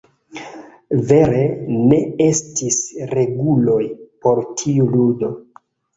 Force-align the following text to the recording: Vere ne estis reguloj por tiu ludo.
Vere 1.09 1.43
ne 1.91 1.99
estis 2.27 2.79
reguloj 3.13 3.79
por 4.25 4.43
tiu 4.63 4.89
ludo. 4.97 5.31